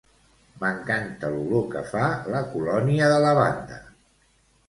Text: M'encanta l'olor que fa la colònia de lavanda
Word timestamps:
M'encanta 0.61 1.29
l'olor 1.33 1.67
que 1.75 1.83
fa 1.91 2.01
la 2.35 2.41
colònia 2.55 3.09
de 3.13 3.19
lavanda 3.27 3.77